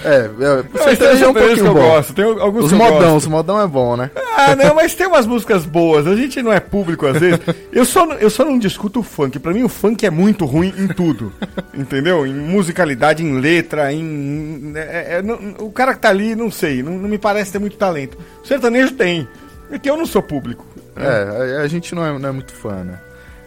é, 0.04 0.28
é 0.28 0.78
sertanejo 0.78 1.24
é 1.24 1.28
um 1.28 1.32
pouquinho 1.34 1.54
que 1.54 1.60
eu 1.60 1.74
bom. 1.74 1.80
gosto. 1.80 2.14
Tem 2.14 2.24
alguns 2.24 2.64
os 2.66 2.72
modão, 2.72 3.16
os 3.16 3.26
modão 3.26 3.60
é 3.60 3.66
bom, 3.66 3.96
né? 3.96 4.10
Ah, 4.36 4.54
não, 4.54 4.74
mas 4.74 4.94
tem 4.94 5.06
umas 5.06 5.26
músicas 5.26 5.64
boas. 5.66 6.06
A 6.06 6.14
gente 6.14 6.42
não 6.42 6.52
é 6.52 6.60
público 6.60 7.06
às 7.06 7.18
vezes. 7.18 7.40
Eu 7.72 7.84
só, 7.84 8.04
eu 8.14 8.28
só 8.28 8.44
não 8.44 8.58
discuto 8.58 8.98
o 8.98 9.02
funk. 9.02 9.38
Pra 9.38 9.52
mim 9.52 9.62
o 9.62 9.68
funk 9.68 10.04
é 10.04 10.10
muito 10.10 10.44
ruim 10.44 10.74
em 10.76 10.88
tudo. 10.88 11.32
Entendeu? 11.72 12.26
Em 12.26 12.34
musicalidade, 12.34 13.24
em 13.24 13.38
letra, 13.38 13.92
em... 13.92 14.72
É, 14.74 15.18
é, 15.18 15.22
não, 15.22 15.38
o 15.60 15.70
cara 15.70 15.94
que 15.94 16.00
tá 16.00 16.08
ali, 16.08 16.34
não 16.34 16.50
sei, 16.50 16.82
não, 16.82 16.94
não, 16.94 17.08
me 17.08 17.16
parece 17.16 17.52
ter 17.52 17.60
muito 17.60 17.76
talento. 17.76 18.18
O 18.42 18.46
sertanejo 18.46 18.92
tem. 18.94 19.28
É 19.70 19.78
que 19.78 19.88
eu 19.88 19.96
não 19.96 20.04
sou 20.04 20.20
público. 20.20 20.66
Né? 20.96 21.06
É, 21.06 21.58
a, 21.58 21.62
a 21.62 21.68
gente 21.68 21.94
não 21.94 22.04
é, 22.04 22.18
não 22.18 22.28
é 22.28 22.32
muito 22.32 22.52
fã, 22.52 22.82
né? 22.82 22.98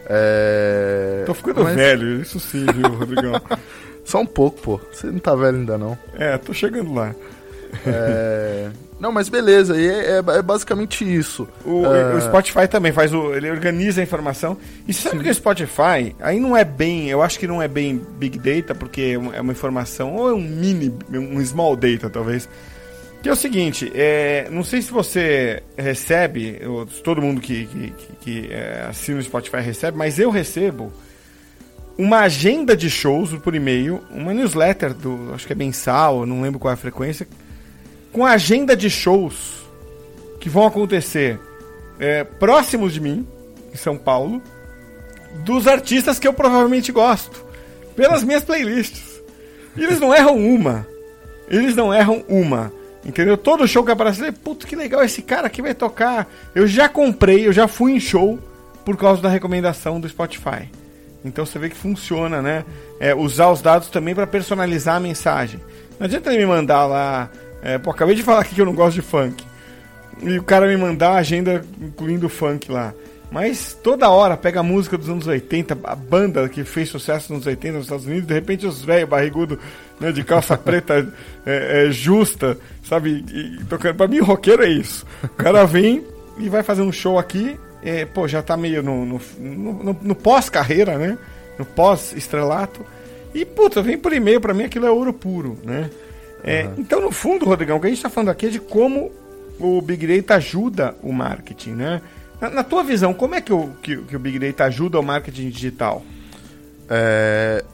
É... 0.06 1.22
Tô 1.26 1.34
ficando 1.34 1.64
Mas... 1.64 1.74
velho, 1.74 2.20
isso 2.20 2.38
sim, 2.40 2.66
viu, 2.66 2.88
Rodrigão? 2.88 3.40
Só 4.04 4.20
um 4.20 4.26
pouco, 4.26 4.60
pô. 4.60 4.80
Você 4.92 5.06
não 5.06 5.18
tá 5.18 5.34
velho 5.34 5.58
ainda, 5.58 5.78
não. 5.78 5.98
É, 6.14 6.36
tô 6.36 6.52
chegando 6.52 6.92
lá. 6.92 7.14
É... 7.86 8.70
Não, 9.00 9.10
mas 9.10 9.28
beleza, 9.28 9.76
e 9.76 9.86
é, 9.86 10.12
é, 10.12 10.18
é 10.18 10.42
basicamente 10.42 11.04
isso. 11.04 11.48
O, 11.64 11.84
É, 11.84 12.14
o 12.14 12.20
Spotify 12.20 12.68
também 12.68 12.92
faz 12.92 13.12
o. 13.12 13.34
Ele 13.34 13.50
organiza 13.50 14.00
a 14.00 14.04
informação. 14.04 14.56
E 14.86 14.94
sabe 14.94 15.22
que 15.22 15.28
o 15.28 15.34
Spotify, 15.34 16.14
aí 16.20 16.38
não 16.38 16.56
é 16.56 16.64
bem. 16.64 17.10
Eu 17.10 17.20
acho 17.20 17.38
que 17.38 17.46
não 17.46 17.60
é 17.60 17.68
bem 17.68 18.00
Big 18.18 18.38
Data, 18.38 18.74
porque 18.74 19.12
é 19.14 19.18
uma, 19.18 19.36
é 19.36 19.40
uma 19.40 19.52
informação, 19.52 20.14
ou 20.14 20.30
é 20.30 20.32
um 20.32 20.40
mini, 20.40 20.94
um 21.10 21.44
small 21.44 21.76
data, 21.76 22.08
talvez. 22.08 22.48
Que 23.24 23.28
é 23.30 23.32
o 23.32 23.36
seguinte, 23.36 23.90
é, 23.94 24.48
não 24.50 24.62
sei 24.62 24.82
se 24.82 24.92
você 24.92 25.62
recebe, 25.78 26.60
todo 27.02 27.22
mundo 27.22 27.40
que, 27.40 27.64
que, 27.64 27.90
que- 27.90 28.12
que, 28.20 28.52
é, 28.52 28.84
assina 28.86 29.18
o 29.18 29.22
Spotify 29.22 29.56
recebe, 29.60 29.96
mas 29.96 30.18
eu 30.18 30.28
recebo 30.28 30.92
uma 31.96 32.18
agenda 32.20 32.76
de 32.76 32.90
shows 32.90 33.32
por 33.38 33.54
e-mail, 33.54 34.02
uma 34.10 34.34
newsletter 34.34 34.92
do, 34.92 35.32
acho 35.34 35.46
que 35.46 35.54
é 35.54 35.56
mensal, 35.56 36.26
não 36.26 36.42
lembro 36.42 36.60
qual 36.60 36.70
é 36.70 36.74
a 36.74 36.76
frequência, 36.76 37.26
com 38.12 38.26
a 38.26 38.32
agenda 38.32 38.76
de 38.76 38.90
shows 38.90 39.64
que 40.38 40.50
vão 40.50 40.66
acontecer 40.66 41.40
é, 41.98 42.24
próximos 42.24 42.92
de 42.92 43.00
mim, 43.00 43.26
em 43.72 43.76
São 43.78 43.96
Paulo, 43.96 44.42
dos 45.46 45.66
artistas 45.66 46.18
que 46.18 46.28
eu 46.28 46.34
provavelmente 46.34 46.92
gosto, 46.92 47.42
pelas 47.96 48.22
minhas 48.22 48.44
playlists. 48.44 49.22
E 49.74 49.82
eles 49.82 49.98
não 49.98 50.14
erram 50.14 50.36
uma. 50.36 50.86
Eles 51.48 51.74
não 51.74 51.92
erram 51.92 52.22
uma. 52.28 52.70
Entendeu? 53.04 53.36
Todo 53.36 53.68
show 53.68 53.84
que 53.84 53.92
aparece, 53.92 54.32
puta 54.32 54.66
que 54.66 54.74
legal, 54.74 55.02
esse 55.04 55.20
cara 55.20 55.46
aqui 55.46 55.60
vai 55.60 55.74
tocar. 55.74 56.26
Eu 56.54 56.66
já 56.66 56.88
comprei, 56.88 57.46
eu 57.46 57.52
já 57.52 57.68
fui 57.68 57.92
em 57.92 58.00
show 58.00 58.38
por 58.84 58.96
causa 58.96 59.20
da 59.20 59.28
recomendação 59.28 60.00
do 60.00 60.08
Spotify. 60.08 60.70
Então 61.24 61.44
você 61.44 61.58
vê 61.58 61.68
que 61.68 61.76
funciona, 61.76 62.42
né? 62.42 62.64
É, 63.00 63.14
usar 63.14 63.50
os 63.50 63.62
dados 63.62 63.88
também 63.88 64.14
para 64.14 64.26
personalizar 64.26 64.96
a 64.96 65.00
mensagem. 65.00 65.60
Não 65.98 66.06
adianta 66.06 66.30
ele 66.30 66.38
me 66.40 66.46
mandar 66.46 66.86
lá. 66.86 67.30
É, 67.62 67.78
pô, 67.78 67.90
acabei 67.90 68.14
de 68.14 68.22
falar 68.24 68.40
aqui 68.40 68.54
que 68.54 68.60
eu 68.60 68.66
não 68.66 68.74
gosto 68.74 68.96
de 68.96 69.02
funk. 69.02 69.44
E 70.22 70.38
o 70.38 70.42
cara 70.42 70.66
me 70.66 70.76
mandar 70.76 71.12
a 71.12 71.18
agenda 71.18 71.64
incluindo 71.80 72.28
funk 72.28 72.70
lá. 72.70 72.94
Mas 73.30 73.76
toda 73.82 74.08
hora 74.10 74.36
pega 74.36 74.60
a 74.60 74.62
música 74.62 74.96
dos 74.96 75.08
anos 75.08 75.26
80, 75.26 75.76
a 75.82 75.96
banda 75.96 76.48
que 76.48 76.62
fez 76.62 76.88
sucesso 76.88 77.32
nos 77.32 77.38
anos 77.42 77.46
80 77.46 77.74
nos 77.74 77.86
Estados 77.86 78.06
Unidos, 78.06 78.28
de 78.28 78.34
repente 78.34 78.64
os 78.64 78.84
velhos 78.84 79.08
barrigudo 79.08 79.58
né, 80.00 80.12
de 80.12 80.22
calça 80.24 80.56
preta 80.56 81.06
é, 81.46 81.86
é, 81.86 81.90
justa, 81.90 82.58
sabe? 82.82 83.24
E, 83.32 83.64
tocando. 83.64 83.94
Pra 83.96 84.08
mim, 84.08 84.18
roqueiro 84.20 84.62
é 84.62 84.68
isso. 84.68 85.04
O 85.22 85.28
cara 85.28 85.64
vem 85.64 86.04
e 86.38 86.48
vai 86.48 86.62
fazer 86.62 86.82
um 86.82 86.90
show 86.92 87.18
aqui, 87.18 87.58
é, 87.82 88.04
pô, 88.04 88.26
já 88.26 88.42
tá 88.42 88.56
meio 88.56 88.82
no, 88.82 89.04
no, 89.06 89.20
no- 89.38 89.96
no- 90.02 90.14
pós-carreira, 90.14 90.98
né? 90.98 91.16
No 91.58 91.64
pós-estrelato. 91.64 92.84
E, 93.34 93.44
puta, 93.44 93.82
vem 93.82 93.96
por 93.98 94.12
e-mail, 94.12 94.40
pra 94.40 94.54
mim 94.54 94.64
aquilo 94.64 94.86
é 94.86 94.90
ouro 94.90 95.12
puro, 95.12 95.58
né? 95.64 95.90
É, 96.42 96.68
Então, 96.76 97.00
no 97.00 97.10
fundo, 97.10 97.44
Rodrigão, 97.46 97.76
o 97.76 97.80
que 97.80 97.86
a 97.86 97.90
gente 97.90 98.02
tá 98.02 98.10
falando 98.10 98.28
aqui 98.30 98.46
é 98.46 98.50
de 98.50 98.58
como 98.60 99.10
o 99.58 99.80
Big 99.80 100.06
Data 100.06 100.34
ajuda 100.34 100.94
o 101.02 101.12
marketing, 101.12 101.70
né? 101.72 102.00
Na, 102.40 102.50
na 102.50 102.64
tua 102.64 102.82
visão, 102.82 103.14
como 103.14 103.34
é 103.34 103.40
que 103.40 103.52
o, 103.52 103.70
que, 103.82 103.96
que 103.96 104.16
o 104.16 104.18
Big 104.18 104.38
Data 104.38 104.64
ajuda 104.64 104.98
o 104.98 105.02
marketing 105.02 105.48
digital? 105.48 106.02
É, 106.88 107.64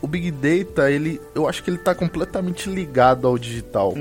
o 0.00 0.06
Big 0.06 0.30
Data, 0.30 0.90
ele, 0.90 1.20
eu 1.34 1.48
acho 1.48 1.62
que 1.62 1.70
ele 1.70 1.76
está 1.76 1.94
completamente 1.94 2.70
ligado 2.70 3.26
ao 3.26 3.38
digital. 3.38 3.94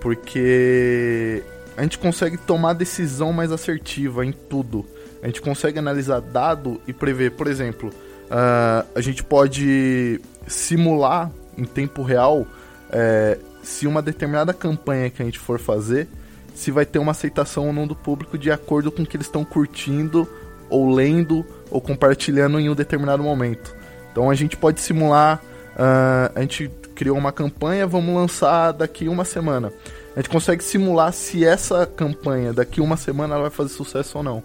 Porque 0.00 1.42
a 1.76 1.82
gente 1.82 1.98
consegue 1.98 2.36
tomar 2.36 2.74
decisão 2.74 3.32
mais 3.32 3.50
assertiva 3.52 4.24
em 4.24 4.32
tudo. 4.32 4.84
A 5.22 5.26
gente 5.26 5.40
consegue 5.40 5.78
analisar 5.78 6.20
dado 6.20 6.80
e 6.86 6.92
prever. 6.92 7.32
Por 7.32 7.46
exemplo, 7.46 7.90
ah, 8.30 8.84
a 8.94 9.00
gente 9.00 9.22
pode 9.22 10.20
simular 10.46 11.30
em 11.56 11.64
tempo 11.64 12.02
real 12.02 12.46
é, 12.90 13.38
se 13.62 13.86
uma 13.86 14.02
determinada 14.02 14.52
campanha 14.52 15.10
que 15.10 15.22
a 15.22 15.24
gente 15.24 15.38
for 15.38 15.58
fazer, 15.58 16.08
se 16.54 16.70
vai 16.70 16.84
ter 16.84 16.98
uma 16.98 17.12
aceitação 17.12 17.68
ou 17.68 17.72
não 17.72 17.86
do 17.86 17.94
público 17.94 18.36
de 18.36 18.50
acordo 18.50 18.90
com 18.90 19.02
o 19.02 19.06
que 19.06 19.16
eles 19.16 19.26
estão 19.26 19.44
curtindo, 19.44 20.28
ou 20.68 20.92
lendo, 20.92 21.44
ou 21.70 21.80
compartilhando 21.80 22.58
em 22.58 22.68
um 22.68 22.74
determinado 22.74 23.22
momento. 23.22 23.74
Então 24.12 24.30
a 24.30 24.34
gente 24.34 24.56
pode 24.56 24.80
simular, 24.80 25.42
ah, 25.76 26.30
a 26.34 26.40
gente 26.42 26.70
criou 26.94 27.16
uma 27.16 27.32
campanha, 27.32 27.86
vamos 27.86 28.14
lançar 28.14 28.72
daqui 28.72 29.08
uma 29.08 29.24
semana. 29.24 29.72
A 30.14 30.20
gente 30.20 30.28
consegue 30.28 30.62
simular 30.62 31.12
se 31.12 31.44
essa 31.44 31.86
campanha 31.86 32.52
daqui 32.52 32.80
uma 32.80 32.96
semana 32.96 33.38
vai 33.38 33.50
fazer 33.50 33.70
sucesso 33.70 34.18
ou 34.18 34.24
não. 34.24 34.42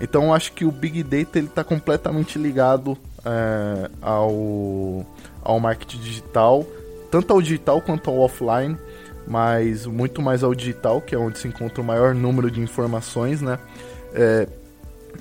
Então 0.00 0.24
eu 0.24 0.34
acho 0.34 0.52
que 0.52 0.64
o 0.64 0.72
Big 0.72 1.02
Data 1.02 1.38
ele 1.38 1.46
está 1.46 1.62
completamente 1.62 2.38
ligado 2.38 2.98
é, 3.24 3.90
ao, 4.02 5.06
ao 5.42 5.60
marketing 5.60 5.98
digital, 5.98 6.66
tanto 7.10 7.32
ao 7.32 7.40
digital 7.40 7.80
quanto 7.80 8.10
ao 8.10 8.18
offline, 8.18 8.76
mas 9.26 9.86
muito 9.86 10.20
mais 10.20 10.42
ao 10.42 10.54
digital, 10.54 11.00
que 11.00 11.14
é 11.14 11.18
onde 11.18 11.38
se 11.38 11.46
encontra 11.46 11.80
o 11.80 11.84
maior 11.84 12.14
número 12.14 12.50
de 12.50 12.60
informações, 12.60 13.40
né? 13.40 13.58
É, 14.14 14.48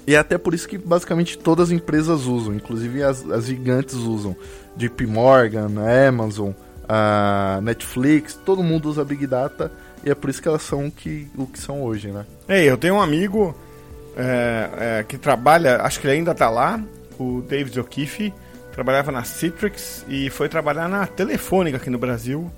e 0.06 0.16
é 0.16 0.18
até 0.18 0.38
por 0.38 0.54
isso 0.54 0.68
que 0.68 0.78
basicamente 0.78 1.38
todas 1.38 1.70
as 1.70 1.72
empresas 1.72 2.26
usam, 2.26 2.54
inclusive 2.54 3.04
as, 3.04 3.30
as 3.30 3.46
gigantes 3.46 3.96
usam. 3.96 4.36
JP 4.76 5.06
Morgan, 5.06 5.70
Amazon, 6.08 6.52
a 6.88 7.60
Netflix, 7.62 8.40
todo 8.46 8.64
mundo 8.64 8.90
usa 8.90 9.06
Big 9.06 9.26
Data 9.28 9.72
e 10.04 10.10
é 10.10 10.16
por 10.16 10.30
isso 10.30 10.42
que 10.42 10.48
elas 10.48 10.64
são 10.64 10.88
o 10.88 10.92
que, 10.92 11.28
o 11.38 11.48
que 11.48 11.60
são 11.60 11.84
hoje, 11.84 12.10
né? 12.10 12.26
Ei, 12.48 12.70
eu 12.70 12.78
tenho 12.78 12.96
um 12.96 13.02
amigo 13.02 13.56
é, 14.18 14.70
é, 14.78 15.04
que 15.04 15.18
trabalha, 15.18 15.82
acho 15.82 16.00
que 16.00 16.08
ele 16.08 16.18
ainda 16.18 16.36
tá 16.36 16.50
lá, 16.50 16.84
o 17.18 17.42
David 17.42 17.80
O'Keefe, 17.80 18.34
trabalhava 18.74 19.12
na 19.12 19.24
Citrix 19.24 20.04
e 20.10 20.30
foi 20.30 20.50
trabalhar 20.50 20.90
na 20.90 21.08
Telefônica 21.08 21.78
aqui 21.78 21.90
no 21.90 21.98
Brasil, 21.98 22.52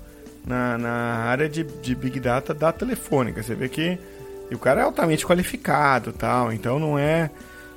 na, 0.46 0.78
na 0.78 0.90
área 0.90 1.48
de, 1.48 1.62
de 1.62 1.94
Big 1.94 2.18
Data 2.18 2.52
da 2.52 2.72
Telefônica. 2.72 3.42
Você 3.42 3.54
vê 3.54 3.68
que 3.68 3.98
e 4.50 4.54
o 4.54 4.58
cara 4.58 4.80
é 4.80 4.84
altamente 4.84 5.26
qualificado 5.26 6.12
tal, 6.12 6.52
então 6.52 6.78
não 6.78 6.98
é 6.98 7.30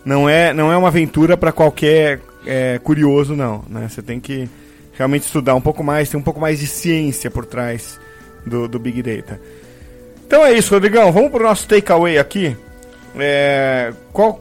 não 0.06 0.30
é 0.30 0.54
não 0.54 0.72
é 0.72 0.78
uma 0.78 0.88
aventura 0.88 1.36
para 1.36 1.52
qualquer 1.52 2.20
é, 2.46 2.80
curioso 2.80 3.36
não, 3.36 3.64
né? 3.70 3.88
Você 3.90 4.02
tem 4.02 4.20
que 4.20 4.50
realmente 4.94 5.24
estudar 5.24 5.56
um 5.56 5.62
pouco 5.62 5.84
mais, 5.84 6.10
ter 6.10 6.18
um 6.18 6.22
pouco 6.22 6.40
mais 6.40 6.60
de 6.60 6.68
ciência 6.68 7.32
por 7.32 7.46
trás 7.46 8.00
do, 8.46 8.68
do 8.68 8.78
Big 8.78 9.02
Data. 9.02 9.40
Então 10.28 10.46
é 10.46 10.54
isso, 10.54 10.74
Rodrigão. 10.74 11.12
Vamos 11.12 11.32
pro 11.32 11.44
nosso 11.44 11.68
takeaway 11.68 12.18
aqui. 12.18 12.56
É, 13.18 13.94
qual, 14.12 14.40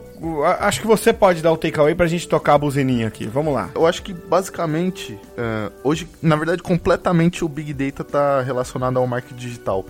acho 0.59 0.81
que 0.81 0.87
você 0.87 1.13
pode 1.13 1.41
dar 1.41 1.51
o 1.51 1.57
takeaway 1.57 1.95
pra 1.95 2.07
gente 2.07 2.27
tocar 2.27 2.55
a 2.55 2.57
buzininha 2.57 3.07
aqui. 3.07 3.25
Vamos 3.25 3.53
lá. 3.53 3.69
Eu 3.73 3.85
acho 3.85 4.03
que 4.03 4.13
basicamente, 4.13 5.17
é, 5.37 5.71
hoje, 5.83 6.07
na 6.21 6.35
verdade, 6.35 6.61
completamente 6.61 7.43
o 7.43 7.49
Big 7.49 7.73
Data 7.73 8.01
está 8.01 8.41
relacionado 8.41 8.97
ao 8.97 9.07
marketing 9.07 9.35
digital. 9.35 9.85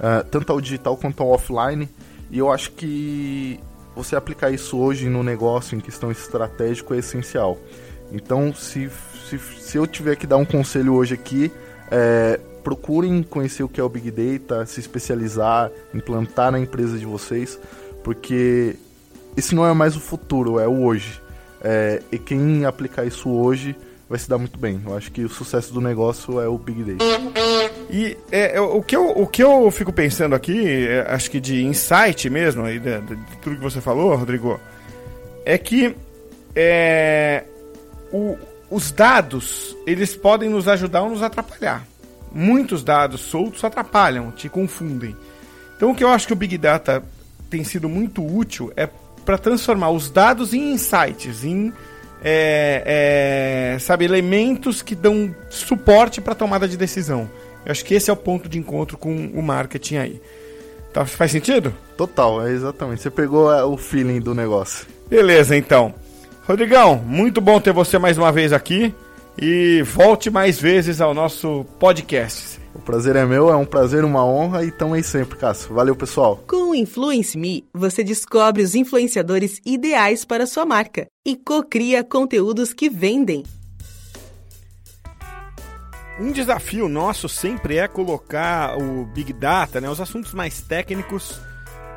É, 0.00 0.22
tanto 0.24 0.52
ao 0.52 0.60
digital 0.60 0.96
quanto 0.96 1.22
ao 1.22 1.30
offline. 1.30 1.88
E 2.30 2.38
eu 2.38 2.50
acho 2.50 2.72
que 2.72 3.60
você 3.94 4.16
aplicar 4.16 4.50
isso 4.50 4.78
hoje 4.78 5.08
no 5.08 5.22
negócio, 5.22 5.76
em 5.76 5.80
questão 5.80 6.10
estratégico, 6.10 6.94
é 6.94 6.98
essencial. 6.98 7.58
Então, 8.10 8.54
se, 8.54 8.90
se, 9.28 9.38
se 9.38 9.76
eu 9.76 9.86
tiver 9.86 10.16
que 10.16 10.26
dar 10.26 10.36
um 10.36 10.44
conselho 10.44 10.94
hoje 10.94 11.14
aqui, 11.14 11.50
é, 11.90 12.38
procurem 12.62 13.22
conhecer 13.22 13.62
o 13.62 13.68
que 13.68 13.80
é 13.80 13.84
o 13.84 13.88
Big 13.88 14.10
Data, 14.10 14.64
se 14.66 14.80
especializar, 14.80 15.70
implantar 15.94 16.52
na 16.52 16.58
empresa 16.58 16.98
de 16.98 17.04
vocês, 17.04 17.58
porque 18.02 18.76
esse 19.36 19.54
não 19.54 19.66
é 19.66 19.72
mais 19.72 19.96
o 19.96 20.00
futuro, 20.00 20.58
é 20.58 20.66
o 20.68 20.82
hoje. 20.84 21.20
É, 21.64 22.02
e 22.10 22.18
quem 22.18 22.64
aplicar 22.64 23.04
isso 23.04 23.28
hoje 23.30 23.76
vai 24.08 24.18
se 24.18 24.28
dar 24.28 24.36
muito 24.38 24.58
bem. 24.58 24.80
Eu 24.84 24.96
acho 24.96 25.10
que 25.12 25.24
o 25.24 25.28
sucesso 25.28 25.72
do 25.72 25.80
negócio 25.80 26.40
é 26.40 26.48
o 26.48 26.58
Big 26.58 26.82
Data. 26.82 27.04
E 27.90 28.16
é, 28.30 28.56
é, 28.56 28.60
o, 28.60 28.82
que 28.82 28.96
eu, 28.96 29.10
o 29.10 29.26
que 29.26 29.42
eu 29.42 29.70
fico 29.70 29.92
pensando 29.92 30.34
aqui, 30.34 30.86
é, 30.86 31.06
acho 31.08 31.30
que 31.30 31.40
de 31.40 31.64
insight 31.64 32.28
mesmo, 32.28 32.64
aí, 32.64 32.78
de, 32.78 33.00
de 33.00 33.16
tudo 33.40 33.56
que 33.56 33.62
você 33.62 33.80
falou, 33.80 34.14
Rodrigo, 34.16 34.58
é 35.44 35.56
que 35.56 35.94
é, 36.54 37.44
o- 38.12 38.36
os 38.70 38.90
dados, 38.90 39.76
eles 39.86 40.14
podem 40.16 40.48
nos 40.48 40.66
ajudar 40.68 41.02
ou 41.02 41.10
nos 41.10 41.22
atrapalhar. 41.22 41.86
Muitos 42.34 42.82
dados 42.82 43.20
soltos 43.20 43.62
atrapalham, 43.62 44.30
te 44.30 44.48
confundem. 44.48 45.14
Então 45.76 45.90
o 45.90 45.94
que 45.94 46.02
eu 46.02 46.08
acho 46.08 46.26
que 46.26 46.32
o 46.32 46.36
Big 46.36 46.56
Data 46.56 47.02
tem 47.50 47.62
sido 47.64 47.88
muito 47.88 48.24
útil 48.24 48.72
é 48.76 48.88
para 49.24 49.38
transformar 49.38 49.90
os 49.90 50.10
dados 50.10 50.52
em 50.52 50.72
insights, 50.72 51.44
em 51.44 51.72
é, 52.24 53.74
é, 53.74 53.78
sabe, 53.78 54.04
elementos 54.04 54.80
que 54.80 54.94
dão 54.94 55.34
suporte 55.50 56.20
para 56.20 56.34
tomada 56.34 56.68
de 56.68 56.76
decisão. 56.76 57.28
Eu 57.64 57.72
acho 57.72 57.84
que 57.84 57.94
esse 57.94 58.10
é 58.10 58.12
o 58.12 58.16
ponto 58.16 58.48
de 58.48 58.58
encontro 58.58 58.96
com 58.96 59.30
o 59.34 59.42
marketing 59.42 59.96
aí. 59.96 60.22
Tá, 60.92 61.04
faz 61.06 61.30
sentido? 61.30 61.74
Total, 61.96 62.46
é 62.46 62.52
exatamente. 62.52 63.02
Você 63.02 63.10
pegou 63.10 63.52
é, 63.52 63.64
o 63.64 63.76
feeling 63.76 64.20
do 64.20 64.34
negócio. 64.34 64.86
Beleza, 65.08 65.56
então. 65.56 65.94
Rodrigão, 66.46 66.96
muito 66.96 67.40
bom 67.40 67.60
ter 67.60 67.72
você 67.72 67.98
mais 67.98 68.18
uma 68.18 68.32
vez 68.32 68.52
aqui 68.52 68.94
e 69.40 69.82
volte 69.82 70.28
mais 70.28 70.60
vezes 70.60 71.00
ao 71.00 71.14
nosso 71.14 71.64
podcast. 71.78 72.61
O 72.74 72.78
prazer 72.78 73.16
é 73.16 73.24
meu, 73.24 73.50
é 73.50 73.56
um 73.56 73.66
prazer, 73.66 74.02
uma 74.04 74.24
honra 74.24 74.64
e 74.64 74.70
tamo 74.70 74.94
aí 74.94 75.02
sempre, 75.02 75.36
Cássio. 75.36 75.74
Valeu, 75.74 75.94
pessoal. 75.94 76.42
Com 76.46 76.70
o 76.70 76.74
Influence 76.74 77.36
Me, 77.36 77.64
você 77.72 78.02
descobre 78.02 78.62
os 78.62 78.74
influenciadores 78.74 79.60
ideais 79.64 80.24
para 80.24 80.46
sua 80.46 80.64
marca 80.64 81.06
e 81.24 81.36
cocria 81.36 82.02
conteúdos 82.02 82.72
que 82.72 82.88
vendem. 82.88 83.44
um 86.18 86.30
desafio 86.30 86.88
nosso 86.88 87.28
sempre 87.28 87.78
é 87.78 87.88
colocar 87.88 88.78
o 88.78 89.04
Big 89.06 89.32
Data, 89.32 89.80
né, 89.80 89.90
os 89.90 90.00
assuntos 90.00 90.32
mais 90.32 90.60
técnicos 90.60 91.40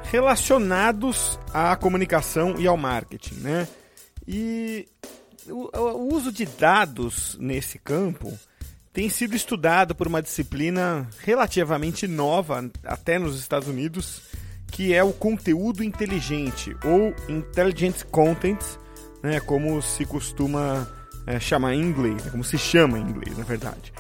relacionados 0.03 1.39
à 1.53 1.75
comunicação 1.75 2.55
e 2.57 2.65
ao 2.67 2.77
marketing, 2.77 3.35
né? 3.35 3.67
E 4.27 4.87
o, 5.47 5.69
o 5.77 6.13
uso 6.13 6.31
de 6.31 6.45
dados 6.45 7.37
nesse 7.39 7.77
campo 7.77 8.33
tem 8.95 9.09
sido 9.09 9.35
estudado 9.35 9.93
por 9.93 10.07
uma 10.07 10.21
disciplina 10.21 11.05
relativamente 11.19 12.07
nova, 12.07 12.71
até 12.81 13.19
nos 13.19 13.37
Estados 13.37 13.67
Unidos, 13.67 14.21
que 14.71 14.93
é 14.93 15.03
o 15.03 15.11
conteúdo 15.11 15.83
inteligente, 15.83 16.73
ou 16.81 17.13
Intelligent 17.27 18.05
Content, 18.05 18.57
né, 19.21 19.41
como 19.41 19.81
se 19.81 20.05
costuma 20.05 20.87
é, 21.27 21.37
chamar 21.41 21.73
em 21.73 21.81
inglês, 21.81 22.23
né, 22.23 22.31
como 22.31 22.43
se 22.43 22.57
chama 22.57 22.97
em 22.97 23.01
inglês, 23.01 23.37
na 23.37 23.43
verdade. 23.43 23.91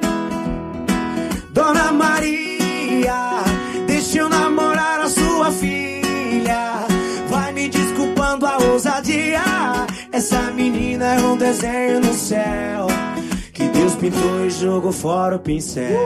Dona 1.54 1.92
Maria, 1.92 3.44
deixa 3.88 4.20
eu 4.20 4.30
namorar 4.30 5.02
a 5.02 5.10
sua 5.10 5.52
filha. 5.52 6.86
Vai 7.30 7.52
me 7.52 7.68
desculpando 7.68 8.46
a 8.46 8.58
ousadia. 8.58 9.42
Essa 10.12 10.52
menina 10.52 10.91
é 11.04 11.20
um 11.22 11.38
desenho 11.38 12.00
no 12.00 12.14
céu. 12.14 12.88
Que 13.54 13.68
Deus 13.70 13.96
pintou 13.96 14.46
e 14.46 14.50
jogou 14.50 14.92
fora 14.92 15.36
o 15.36 15.40
pincel. 15.40 16.00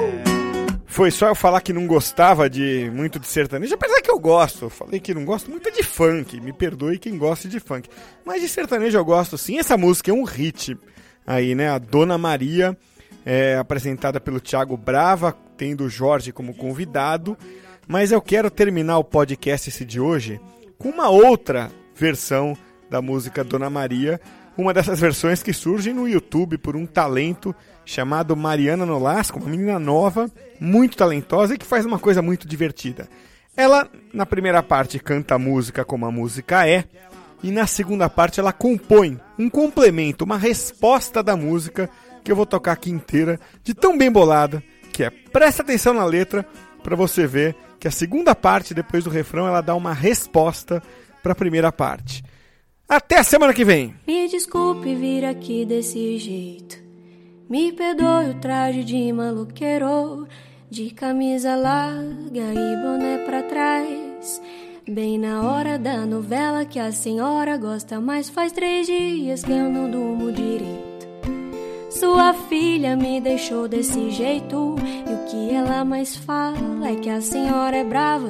Foi 0.85 1.11
só 1.11 1.27
eu 1.27 1.35
falar 1.35 1.59
que 1.59 1.73
não 1.73 1.85
gostava 1.85 2.49
de 2.49 2.89
muito 2.93 3.19
de 3.19 3.27
sertanejo, 3.27 3.73
apesar 3.73 4.01
que 4.01 4.09
eu 4.09 4.17
gosto. 4.17 4.69
falei 4.69 4.99
que 4.99 5.13
não 5.13 5.25
gosto 5.25 5.51
muito 5.51 5.69
de 5.69 5.83
funk. 5.83 6.39
Me 6.39 6.53
perdoe 6.53 6.97
quem 6.97 7.17
gosta 7.17 7.49
de 7.49 7.59
funk. 7.59 7.89
Mas 8.23 8.41
de 8.41 8.47
sertanejo 8.47 8.97
eu 8.97 9.03
gosto 9.03 9.37
sim. 9.37 9.59
Essa 9.59 9.77
música 9.77 10.11
é 10.11 10.13
um 10.13 10.23
hit 10.23 10.77
aí, 11.27 11.53
né? 11.53 11.69
A 11.69 11.77
Dona 11.77 12.17
Maria, 12.17 12.77
é, 13.25 13.57
apresentada 13.57 14.21
pelo 14.21 14.39
Thiago 14.39 14.77
Brava, 14.77 15.35
tendo 15.57 15.83
o 15.83 15.89
Jorge 15.89 16.31
como 16.31 16.55
convidado. 16.55 17.37
Mas 17.85 18.13
eu 18.13 18.21
quero 18.21 18.49
terminar 18.49 18.97
o 18.97 19.03
podcast 19.03 19.69
esse 19.69 19.83
de 19.83 19.99
hoje 19.99 20.39
com 20.77 20.89
uma 20.89 21.09
outra 21.09 21.69
versão 21.93 22.57
da 22.89 23.01
música 23.01 23.43
Dona 23.43 23.69
Maria. 23.69 24.19
Uma 24.57 24.73
dessas 24.73 24.99
versões 24.99 25.43
que 25.43 25.51
surgem 25.51 25.93
no 25.93 26.07
YouTube 26.07 26.57
por 26.57 26.75
um 26.75 26.85
talento 26.85 27.53
chamado 27.83 28.35
Mariana 28.37 28.85
Nolasco, 28.85 29.37
uma 29.37 29.49
menina 29.49 29.77
nova, 29.77 30.31
muito 30.59 30.95
talentosa 30.95 31.55
e 31.55 31.57
que 31.57 31.65
faz 31.65 31.85
uma 31.85 31.99
coisa 31.99 32.21
muito 32.21 32.47
divertida. 32.47 33.09
Ela, 33.55 33.89
na 34.13 34.25
primeira 34.25 34.63
parte, 34.63 34.97
canta 34.97 35.35
a 35.35 35.39
música 35.39 35.83
como 35.83 36.05
a 36.05 36.11
música 36.11 36.67
é, 36.67 36.85
e 37.43 37.51
na 37.51 37.67
segunda 37.67 38.09
parte 38.09 38.39
ela 38.39 38.53
compõe 38.53 39.19
um 39.37 39.49
complemento, 39.49 40.23
uma 40.23 40.37
resposta 40.37 41.21
da 41.21 41.35
música 41.35 41.89
que 42.23 42.31
eu 42.31 42.35
vou 42.35 42.45
tocar 42.45 42.71
aqui 42.71 42.89
inteira, 42.89 43.39
de 43.63 43.73
tão 43.73 43.97
bem 43.97 44.11
bolada, 44.11 44.63
que 44.91 45.03
é 45.03 45.09
presta 45.09 45.61
atenção 45.61 45.93
na 45.93 46.05
letra 46.05 46.45
para 46.81 46.95
você 46.95 47.27
ver 47.27 47.55
que 47.79 47.87
a 47.87 47.91
segunda 47.91 48.33
parte, 48.33 48.73
depois 48.73 49.03
do 49.03 49.09
refrão, 49.09 49.47
ela 49.47 49.61
dá 49.61 49.75
uma 49.75 49.93
resposta 49.93 50.81
para 51.21 51.33
a 51.33 51.35
primeira 51.35 51.71
parte. 51.71 52.23
Até 52.87 53.17
a 53.17 53.23
semana 53.23 53.51
que 53.51 53.65
vem! 53.65 53.95
Me 54.05 54.27
desculpe 54.27 54.93
vir 54.93 55.25
aqui 55.25 55.65
desse 55.65 56.19
jeito. 56.19 56.77
Me 57.49 57.71
perdoe 57.71 58.29
o 58.29 58.39
traje 58.39 58.83
de 58.83 59.11
maluqueiro, 59.11 60.27
de 60.69 60.91
camisa 60.91 61.55
larga 61.55 62.53
e 62.53 62.83
boné 62.83 63.17
pra 63.25 63.41
trás. 63.41 64.39
Bem 64.87 65.17
na 65.17 65.41
hora 65.41 65.79
da 65.79 66.05
novela 66.05 66.63
que 66.63 66.77
a 66.77 66.91
senhora 66.91 67.57
gosta, 67.57 67.99
mas 67.99 68.29
faz 68.29 68.51
três 68.51 68.85
dias 68.85 69.43
que 69.43 69.51
eu 69.51 69.67
não 69.67 69.89
durmo 69.89 70.31
direito. 70.31 71.07
Sua 71.89 72.35
filha 72.35 72.95
me 72.95 73.19
deixou 73.19 73.67
desse 73.67 74.11
jeito, 74.11 74.75
e 74.79 75.11
o 75.11 75.25
que 75.25 75.55
ela 75.55 75.83
mais 75.83 76.15
fala 76.15 76.87
é 76.87 76.95
que 76.95 77.09
a 77.09 77.19
senhora 77.19 77.77
é 77.77 77.83
brava. 77.83 78.29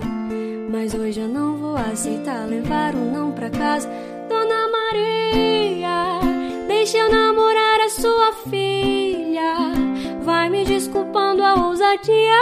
Mas 0.71 0.93
hoje 0.93 1.19
eu 1.19 1.27
não 1.27 1.57
vou 1.57 1.75
aceitar 1.75 2.47
levar 2.47 2.95
um 2.95 3.11
não 3.11 3.33
pra 3.33 3.49
casa. 3.49 3.89
Dona 5.35 5.41
Maria, 5.43 6.19
deixa 6.67 6.97
eu 6.97 7.11
namorar 7.11 7.81
a 7.81 7.89
sua 7.89 8.31
filha. 8.49 9.73
Vai 10.23 10.49
me 10.49 10.63
desculpando 10.63 11.43
a 11.43 11.55
ousadia. 11.55 12.39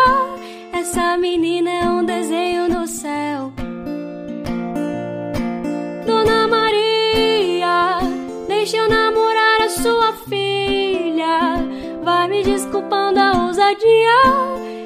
Essa 0.71 1.17
menina 1.17 1.69
é 1.71 1.89
um 1.89 2.05
desenho 2.05 2.69
no 2.69 2.85
céu. 2.87 3.51
Dona 6.05 6.47
Maria, 6.47 7.99
deixa 8.47 8.77
eu 8.77 8.87
namorar 8.87 9.61
a 9.61 9.69
sua 9.69 10.13
filha. 10.29 11.55
Vai 12.03 12.27
me 12.27 12.43
desculpando 12.43 13.19
a 13.19 13.45
ousadia. 13.45 14.21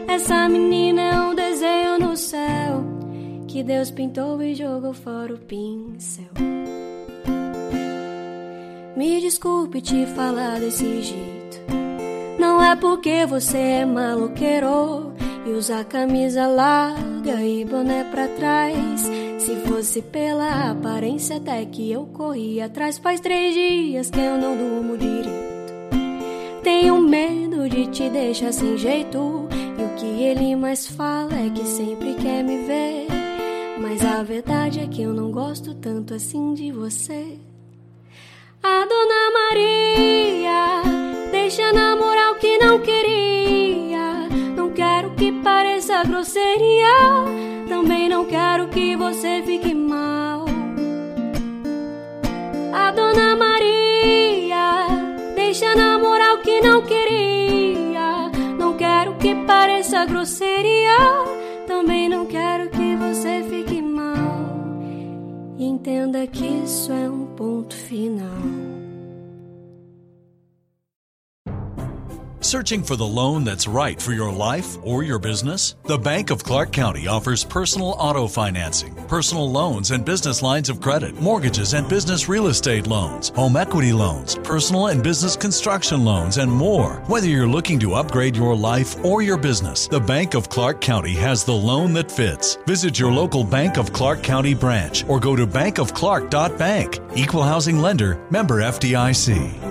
Essa 0.07 0.47
menina 0.47 1.01
é 1.01 1.19
um 1.19 1.35
desenho 1.35 1.99
no 1.99 2.15
céu. 2.15 2.85
Que 3.47 3.63
Deus 3.63 3.91
pintou 3.91 4.41
e 4.41 4.55
jogou 4.55 4.93
fora 4.93 5.33
o 5.33 5.37
pincel. 5.37 6.56
Me 8.97 9.21
desculpe 9.21 9.79
te 9.79 10.07
falar 10.07 10.59
desse 10.59 11.03
jeito. 11.03 11.61
Não 12.39 12.63
é 12.63 12.75
porque 12.75 13.27
você 13.27 13.57
é 13.59 13.85
maloqueiro 13.85 15.13
e 15.45 15.51
usa 15.51 15.83
camisa 15.83 16.47
larga 16.47 17.43
e 17.43 17.63
boné 17.63 18.05
pra 18.05 18.27
trás. 18.27 19.01
Se 19.37 19.55
fosse 19.67 20.01
pela 20.01 20.71
aparência, 20.71 21.37
até 21.37 21.63
que 21.65 21.91
eu 21.91 22.07
corri 22.07 22.59
atrás. 22.59 22.97
Faz 22.97 23.19
três 23.19 23.53
dias 23.53 24.09
que 24.09 24.19
eu 24.19 24.35
não 24.35 24.57
durmo 24.57 24.97
direito. 24.97 25.73
Tenho 26.63 26.99
medo 26.99 27.69
de 27.69 27.85
te 27.91 28.09
deixar 28.09 28.51
sem 28.51 28.79
jeito. 28.79 29.47
E 29.77 29.83
o 29.83 29.95
que 29.95 30.23
ele 30.23 30.55
mais 30.55 30.87
fala 30.87 31.35
é 31.35 31.51
que 31.51 31.67
sempre 31.67 32.15
quer 32.15 32.43
me 32.43 32.65
ver. 32.65 33.05
Mas 33.79 34.03
a 34.03 34.23
verdade 34.23 34.79
é 34.79 34.87
que 34.87 35.03
eu 35.03 35.13
não 35.13 35.29
gosto 35.29 35.75
tanto 35.75 36.15
assim 36.15 36.55
de 36.55 36.71
você. 36.71 37.37
A 38.69 38.85
Dona 38.85 39.31
Maria 39.31 40.81
deixa 41.31 41.71
namorar 41.71 42.33
o 42.33 42.35
que 42.35 42.57
não 42.57 42.77
queria. 42.81 44.27
Não 44.57 44.71
quero 44.71 45.11
que 45.11 45.31
pareça 45.31 46.03
grosseria. 46.03 46.93
Também 47.69 48.09
não 48.09 48.25
quero 48.25 48.67
que 48.67 48.93
você 48.97 49.41
fique 49.45 49.73
mal. 49.73 50.43
A 52.73 52.91
Dona 52.91 53.37
Maria 53.37 54.85
deixa 55.33 55.73
namorar 55.73 56.33
o 56.33 56.39
que 56.39 56.59
não 56.59 56.81
queria. 56.81 58.29
Não 58.59 58.75
quero 58.75 59.13
que 59.15 59.33
pareça 59.45 60.03
grosseria. 60.03 61.36
Entenda 65.87 66.27
que 66.27 66.45
isso 66.45 66.91
é 66.91 67.09
um 67.09 67.25
ponto 67.27 67.73
final. 67.73 68.76
Searching 72.47 72.81
for 72.81 72.95
the 72.95 73.05
loan 73.05 73.43
that's 73.43 73.67
right 73.67 74.01
for 74.01 74.13
your 74.13 74.31
life 74.31 74.77
or 74.81 75.03
your 75.03 75.19
business? 75.19 75.75
The 75.83 75.97
Bank 75.97 76.29
of 76.29 76.45
Clark 76.45 76.71
County 76.71 77.05
offers 77.05 77.43
personal 77.43 77.89
auto 77.99 78.25
financing, 78.25 78.95
personal 79.09 79.51
loans 79.51 79.91
and 79.91 80.05
business 80.05 80.41
lines 80.41 80.69
of 80.69 80.79
credit, 80.79 81.19
mortgages 81.19 81.73
and 81.73 81.89
business 81.89 82.29
real 82.29 82.47
estate 82.47 82.87
loans, 82.87 83.31
home 83.35 83.57
equity 83.57 83.91
loans, 83.91 84.35
personal 84.35 84.87
and 84.87 85.03
business 85.03 85.35
construction 85.35 86.05
loans, 86.05 86.37
and 86.37 86.49
more. 86.49 87.03
Whether 87.07 87.27
you're 87.27 87.49
looking 87.49 87.81
to 87.81 87.95
upgrade 87.95 88.37
your 88.37 88.55
life 88.55 88.95
or 89.03 89.21
your 89.21 89.37
business, 89.37 89.85
the 89.89 89.99
Bank 89.99 90.33
of 90.33 90.47
Clark 90.47 90.79
County 90.79 91.15
has 91.15 91.43
the 91.43 91.51
loan 91.51 91.91
that 91.95 92.09
fits. 92.09 92.55
Visit 92.65 92.97
your 92.97 93.11
local 93.11 93.43
Bank 93.43 93.77
of 93.77 93.91
Clark 93.91 94.23
County 94.23 94.53
branch 94.53 95.03
or 95.09 95.19
go 95.19 95.35
to 95.35 95.45
bankofclark.bank. 95.45 96.99
Equal 97.13 97.43
housing 97.43 97.79
lender, 97.79 98.25
member 98.31 98.61
FDIC. 98.61 99.66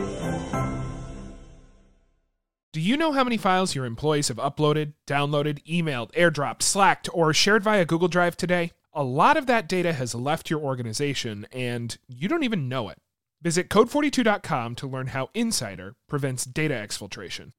Do 2.76 2.82
you 2.82 2.98
know 2.98 3.12
how 3.12 3.24
many 3.24 3.38
files 3.38 3.74
your 3.74 3.86
employees 3.86 4.28
have 4.28 4.36
uploaded, 4.36 4.92
downloaded, 5.06 5.64
emailed, 5.64 6.12
airdropped, 6.12 6.60
slacked, 6.60 7.08
or 7.14 7.32
shared 7.32 7.62
via 7.64 7.86
Google 7.86 8.06
Drive 8.06 8.36
today? 8.36 8.72
A 8.92 9.02
lot 9.02 9.38
of 9.38 9.46
that 9.46 9.66
data 9.66 9.94
has 9.94 10.14
left 10.14 10.50
your 10.50 10.60
organization 10.60 11.46
and 11.50 11.96
you 12.06 12.28
don't 12.28 12.42
even 12.42 12.68
know 12.68 12.90
it. 12.90 12.98
Visit 13.40 13.70
code42.com 13.70 14.74
to 14.74 14.86
learn 14.86 15.06
how 15.06 15.30
Insider 15.32 15.94
prevents 16.06 16.44
data 16.44 16.74
exfiltration. 16.74 17.52